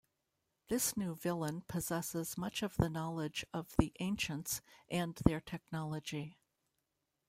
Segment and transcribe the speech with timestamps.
[0.67, 6.39] This new villain possesses much of the knowledge of the Ancients and their technology.